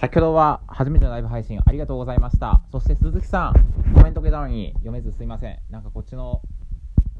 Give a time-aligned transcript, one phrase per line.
[0.00, 2.62] 先ほどは初めてのライブ配信ありがとうございました。
[2.72, 5.58] そして鈴木さん、コメントくれたのに読めずすいません。
[5.68, 6.40] なんかこっちの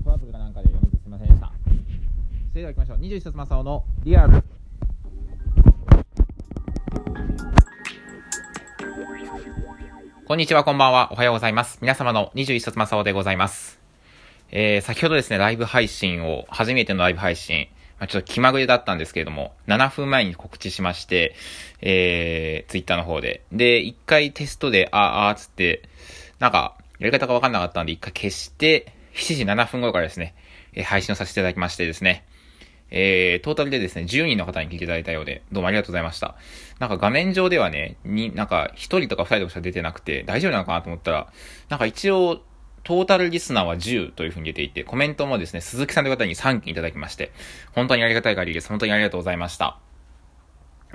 [0.02, 1.52] トラブルかなんかで読めずすいませんでした。
[2.48, 2.98] それでは行きましょう。
[3.00, 4.42] 21冊正雄のリアル。
[10.26, 11.10] こんにちは、こんばんは。
[11.12, 11.80] おはようございます。
[11.82, 13.78] 皆様の21冊正雄でございます。
[14.52, 17.68] えー、先ほどですね、ライブ配信を、初めてのライブ配信、
[18.08, 21.34] ちょっと気まぐれだったんですけれども、7分前に告知しまして、
[21.80, 23.42] えー、ツイッターの方で。
[23.52, 25.88] で、一回テストで、あーあーつって、
[26.38, 30.34] なんか、やり方がわかんなかったんで、一回消して、7時7分頃からですね、
[30.72, 32.24] えー配信をさせていただきましてですね、
[32.90, 36.34] えー、トータルでですね、10人の方に聞いていただいたようで、どうもありがとうございました。
[36.78, 41.32] なんか画面上ではね、に、なんか1人とか2人とかしか出てなくて、大丈夫なのかなと思ったら、
[41.68, 42.42] なんか一応、
[42.82, 47.32] トータルリスナーは10というふうに出ていて、コメントもですね、鈴木さんという方に3件いただきまして、
[47.72, 48.68] 本当にありがたい限りです。
[48.68, 49.78] 本当にありがとうございました。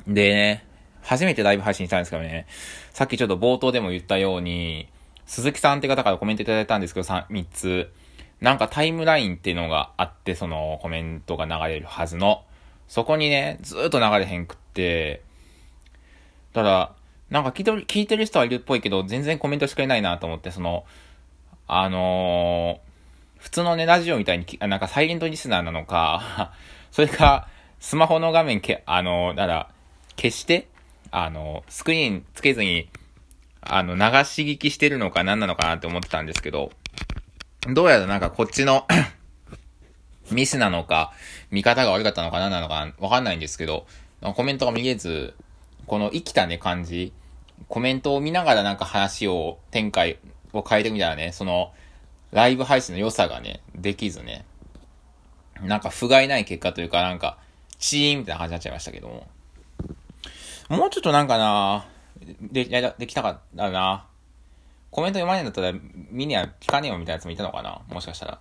[0.07, 0.65] でね、
[1.01, 2.47] 初めてライブ配信したんですけどね、
[2.91, 4.89] さっきちょっと冒頭でも言ったように、
[5.25, 7.91] 鈴木さんって方からコメントいただいたんですけど、3, 3つ。
[8.41, 12.43] なんかタイムラインっていうのがあって、そのコメントが流れるはずの。
[12.87, 15.21] そこにね、ずーっと流れへんくって、
[16.53, 16.93] ただ、
[17.29, 20.85] なんか聞いてる、聞いてる人はいるっぽいけど、全然コメントしてくれないなと思って、その、
[21.67, 22.85] あのー
[23.39, 26.51] 普通のね、ラジオみたいに、なんかサイレントリスナーなのか、
[26.91, 27.47] それか、
[27.79, 29.69] スマホの画面け、あのーだから、
[30.15, 30.67] 消して、
[31.11, 32.89] あのースクリーンつけずに、
[33.61, 36.71] あの、流し聞きしてるのか何なのかなって思ってたんですけど、
[37.69, 38.87] どうやらなんかこっちの
[40.31, 41.13] ミスなのか、
[41.51, 43.85] 見方が悪かったのか何なのかわかんないんですけど、
[44.21, 45.35] コメントが見れず、
[45.85, 47.13] この生きたね感じ、
[47.67, 50.17] コメントを見ながらなんか話を、展開
[50.59, 51.73] を変えてみたらね、その、
[52.31, 54.45] ライブ配信の良さがね、できずね、
[55.61, 57.37] なんか不甲斐ない結果というか、なんか、
[57.77, 59.27] チーンみたいな感じになっちゃいましたけども。
[60.69, 61.85] もうちょっとなんかな
[62.41, 64.07] で、や、できたかったな。
[64.91, 65.73] コメント読まないんだったら、
[66.09, 67.81] 見には聞かねえよみたいなやつもいたのかな。
[67.89, 68.39] もしかしたら。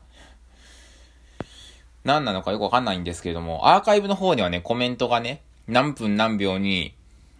[2.05, 6.95] 何なのかよくわかんないんですけれども、アーカイブの方にはね、コメントがね、何分何秒に、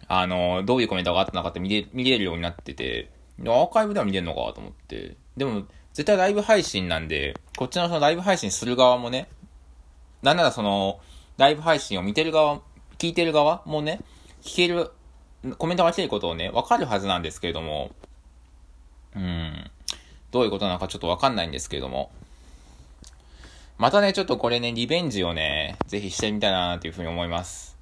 [0.07, 3.09] あの、どういうコメントがあったのかって見れ見れるようになってて、
[3.41, 5.15] アーカイブでは見れるのかと思って。
[5.37, 5.63] でも、
[5.93, 9.27] 絶対ライブ配信なんで、こっちのそのライブ配信する側もね、
[10.21, 10.99] なんならその、
[11.37, 12.61] ライブ配信を見てる側、
[12.97, 13.99] 聞いてる側もね、
[14.41, 14.91] 聞ける、
[15.57, 17.91] コメントが来てることをね、わかるはずなんですけれども、
[19.15, 19.71] うん、
[20.31, 22.11] どういうことなのかちょっとわかんないんですけれども、
[23.77, 27.77] またね、ちょっとこれね、リベンジをね、ぜひしてみたいなというふうに思います。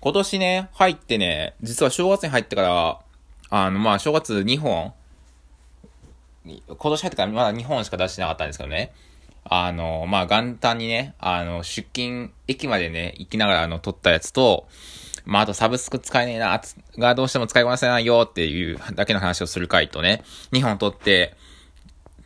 [0.00, 3.03] 今年ね、入ってね、実は正月に入ってから、
[3.50, 4.92] あの、まあ、正月2本、
[6.44, 8.92] 今年入ってからまだ2本しか出してなかったんですけどね、
[9.44, 14.66] あの、まあ、元旦にね、あの、出勤、駅までね、行きながらあの、撮ったやつと、
[15.24, 16.60] まあ、あとサブスク使えねえな、
[16.98, 20.22] がどうしても使いこなせないよっていうだけの話をする回とね、
[20.52, 21.34] 2本撮って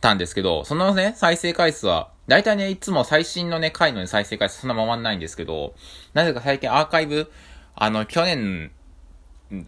[0.01, 5.73] たんですけど、そのね、再生回数は、だいたいね、いつも最新のね、回の、ね、再生回数そんな回んないんですけど、
[6.13, 7.31] なぜか最近アーカイブ、
[7.75, 8.71] あの、去年、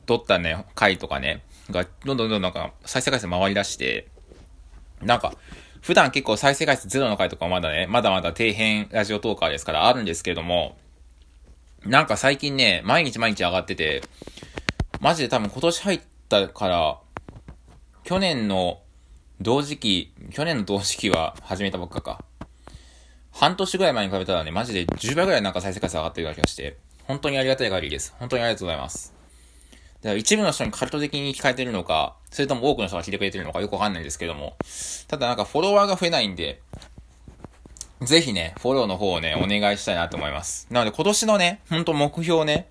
[0.05, 4.07] 撮ったね、回とかね、が、どんどんどんどんなんか、再生回数回り出して、
[5.01, 5.33] なんか、
[5.81, 10.77] 普段結構再生回数ゼロの回とかまだね、まだまだ底辺ラジオトーカーですからあるんですけれども、
[11.85, 14.03] なんか最近ね、毎日毎日上がってて、
[14.99, 16.99] マジで多分今年入ったから、
[18.03, 18.81] 去年の
[19.39, 22.23] 同時期、去年の同時期は始めたばっかか。
[23.31, 28.13] 半年ぐらい前に比べたらね、マジで10倍ぐらいなんか再生回数上がってるような気がして、本当にありがたい限りです。
[28.19, 29.20] 本当にありがとうございます。
[30.01, 34.55] だから一部の人にカルト的に聞かれてるのか、それとも多くの人が聞いてくれてるのかよくわかんないんですけども、
[35.07, 36.61] ただなんかフォロワーが増えないんで、
[38.01, 40.67] ぜひね、フォローの方をね、お願いしたいなと思います。
[40.71, 42.67] なので今年のね、ほんと目標ね、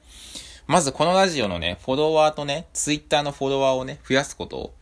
[0.67, 4.75] まずこのラジオのね、フォロワーとね、ツイッターのフォロワーをね、増やすことを、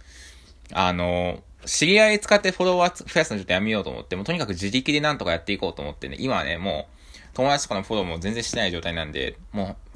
[0.72, 9.87] あの、知り合い使ってフォロワー増やすのちょっとやめようと思って、もうとにかく自力でなんとかやっていこうと思ってね、今はね、もう、友達とかのフォローも全然してない状態なんで、もう、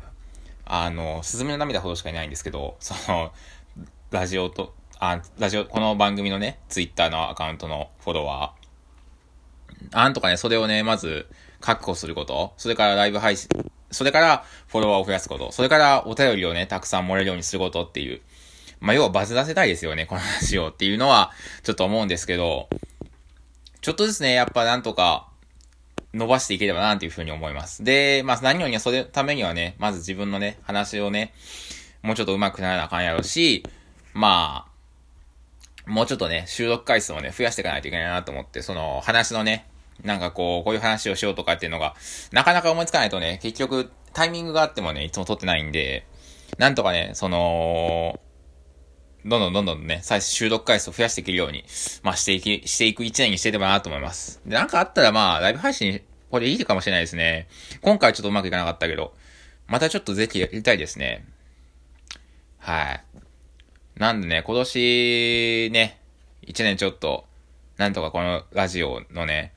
[0.65, 3.32] あの、すずめの涙ほどしかいないんですけど、その、
[4.11, 8.62] ラジオと、あ、ラジオ、この番組のね、ツイッターのアカウントのフォロワー、
[9.91, 11.26] なんとかね、それをね、まず、
[11.61, 12.55] 確保すること。
[12.56, 13.49] それからライブ配信。
[13.91, 15.53] それから、フォロワーを増やすこと。
[15.53, 18.20] それから、お便りをね、たくさん漏れるようにすることっていう。
[18.81, 21.32] まあ、要はバズらせたいですよね、この話をっていうのは、
[21.62, 22.69] ちょっと思うんですけど、
[23.81, 25.29] ちょっとですね、やっぱなんとか、
[26.14, 27.85] 伸ばしていければな、というふうに思います。
[27.85, 31.32] で、まあ、何よりね、それためにはね、まず自分のね、話をね、
[32.03, 33.64] もうちょっと上手くならなあかんやろうし、
[34.12, 39.67] まあ、もうちょっとね、収録回数をね、増やしていかないといけないなと思って、その話のね、
[40.05, 41.94] なんかこう、こういう話をしようとかっていうのが、
[42.32, 46.06] なかなか思いつかないとね、結局、タイミングがあってもね、いつも撮ってないんで、
[46.59, 48.20] なんとかね、その、
[49.25, 51.65] どんどんどんどんね、再収録回数を増やしていけるように、
[52.03, 54.41] まあ、していき、していく一年にしていけばなと思います。
[54.45, 57.47] で、なんかあったらまあ、ライブ配信、これいいかもしれないですね。
[57.83, 59.15] 今回ちょっとうまくいかなかったけど、
[59.69, 61.25] またちょっとぜひやりたいですね。
[62.59, 63.05] はい。
[63.97, 66.01] なんでね、今年ね、
[66.43, 67.27] 一年ちょっと、
[67.77, 69.53] なんとかこのラジオのね、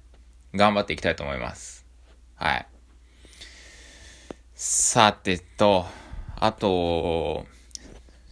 [0.53, 1.85] 頑張っていきたいと思います。
[2.35, 2.67] はい。
[4.53, 5.85] さてと、
[6.35, 7.45] あと、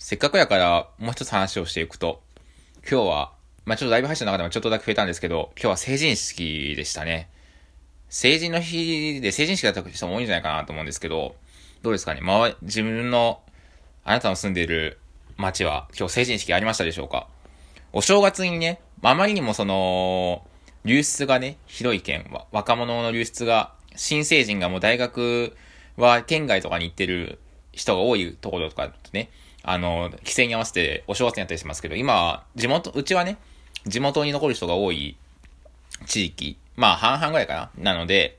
[0.06, 2.22] せっかくやからもう一つ話をしていくと、
[2.82, 3.32] 今日は、
[3.64, 7.30] まあ、ちょっとライブ配信の中でもちょっとだけ増えたんですけど、今日は成人式でしたね。
[8.10, 11.38] 成人の日で成人式だった人も多いんじゃないかなと思うんですけど、
[11.84, 12.20] どうですかね？
[12.20, 13.40] 周り、自分の、
[14.04, 15.00] あなたの住んでいる
[15.38, 17.30] 街は今日成人式ありましたでしょうか？
[17.94, 20.46] お正月にね、あまりにもその、
[20.84, 25.56] 流出がね、広い県は、若者の流出が、新成人がもう大学
[25.96, 27.40] は県外とかに行ってる
[27.72, 29.30] 人が多いところとかね、
[29.64, 33.38] あの、規制に合わせてお正月にやったりしますけど、今、地元、うちはね、
[33.88, 35.18] 地元に残る人が多い
[36.06, 37.94] 地域、まあ半々ぐらいかな。
[37.94, 38.38] なので、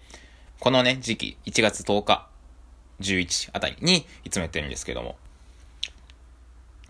[0.61, 2.29] このね、時期、1月10日、
[3.01, 5.17] 11あたりにいつもやってるんですけども、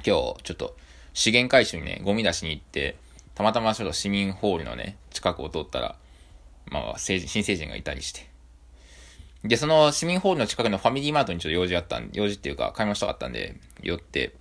[0.04, 0.76] 今日、ちょっと、
[1.14, 2.96] 資源回収にね、ゴミ出しに行って、
[3.36, 5.96] たまたまちょっと市民ホールのね、近くを通ったら、
[6.66, 8.33] まあ、新成人がいたりして。
[9.44, 14.34] で、その市民ホールの近くのファミリーマートにちょっと用事あったん、用事っていうか、買い物したかったんで、寄って、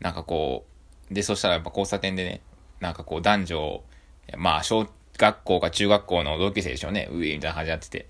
[0.00, 0.66] なんかこ
[1.10, 2.40] う、で、そしたらやっぱ交差点でね、
[2.80, 3.82] なんかこう男女、
[4.36, 8.08] まあ、小学校か中学校の同級生でしょうね、上みたいな感じになってて。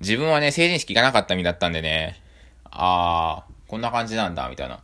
[0.00, 2.20] 自分はね、成人式行かなかった身だったんでね、
[2.64, 4.80] あー、こんな感じなんだ、みたいな。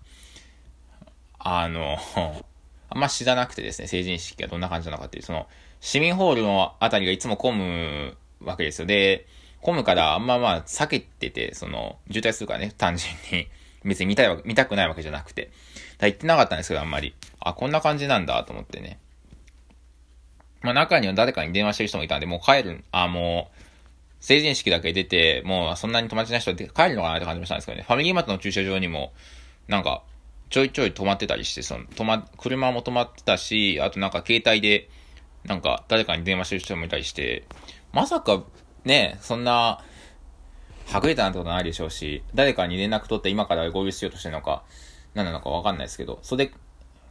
[1.38, 1.98] あの、
[2.90, 5.48] あんま知らなくてですね、成人式がどんな感じなのかっていう、その、
[5.80, 8.86] 市民ホールのあたりがいつも混むわけですよ。
[8.86, 9.26] で、
[9.62, 13.48] 混むからあんままあ避けてて、その、渋滞するからね、単純に。
[13.84, 15.50] 別に見たいわ見たくないわけじゃなくて。
[15.98, 17.14] だ言ってなかったんですけど、あんまり。
[17.40, 18.98] あ、こんな感じなんだと思ってね。
[20.60, 23.62] まあ中には誰かに電話してる人もいたんで、もう帰る、あ、もう、
[24.20, 27.84] 成人式だけ出て、もうそんなに友達な人で帰るのかなって感じもしたんですけどね。
[27.84, 29.12] ファミリーマートの駐車場にも、
[29.68, 30.02] なんか、
[30.50, 34.88] ちょいちょい止まってたりして、その、止ま、車も止まってたし、あとなんか携帯で、
[35.44, 37.44] なんか誰かに電話してる人もいたりして、
[37.92, 38.44] まさか、
[38.84, 39.80] ね、そんな、
[40.86, 44.62] はぐれたなんてことないでしょうし、誰かに連絡取って今から合流しようとしてるのか、
[45.14, 46.54] 何なのかわかんないですけど、それで、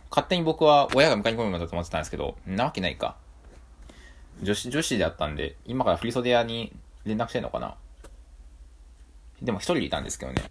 [0.09, 3.15] 勝手に僕は親が迎えに来るんだと思ってたんですけど、なわけないか。
[4.41, 6.73] 女子、女子であったんで、今から振袖屋に
[7.05, 7.75] 連絡してんのかな
[9.41, 10.43] でも一人いたんですけどね。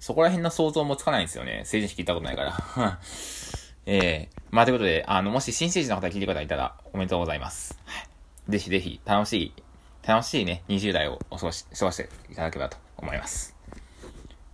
[0.00, 1.62] そこら辺の想像もつかないんですよね。
[1.64, 2.98] 成人式行ったことないから
[3.86, 7.78] ええー、まあということで、あの、もし新成人の方聞いてる方いたらおめでとうございます。
[8.48, 9.52] ぜひぜひ楽しい、
[10.06, 13.54] 楽しいね、20代をお過ごし、過ごしていただければと思います。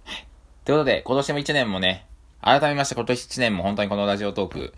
[0.04, 0.26] はい。
[0.64, 2.06] ということで、今年も1年もね、
[2.40, 4.74] 改めまして今年1年も本当にこのラジオトーク、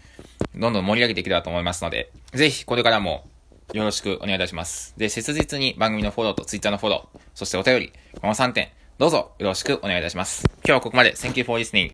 [0.54, 3.24] どんどん盛り上げていければと思いますので、ぜひこれからも
[3.72, 4.94] よろしくお願いいたします。
[4.96, 10.44] で、切実に番組のフォローと Twitter のフォロー、そしてお便り、この3点、どうぞよろしくお願いいたします。
[10.64, 11.12] 今日はここまで。
[11.12, 11.84] Thank you for listening.